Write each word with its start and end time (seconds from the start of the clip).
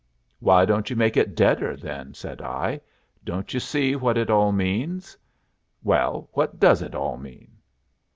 "Why 0.39 0.65
don't 0.65 0.89
you 0.89 0.95
make 0.95 1.15
it 1.15 1.35
deader, 1.35 1.75
then?" 1.77 2.15
said 2.15 2.41
I. 2.41 2.81
"Don't 3.23 3.53
you 3.53 3.59
see 3.59 3.95
what 3.95 4.17
it 4.17 4.31
all 4.31 4.51
means?" 4.51 5.15
"Well, 5.83 6.27
what 6.33 6.59
does 6.59 6.81
it 6.81 6.95
all 6.95 7.17
mean?" 7.17 7.59